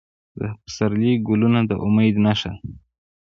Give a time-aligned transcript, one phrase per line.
[0.39, 2.61] د پسرلي ګلونه د امید نښه ده.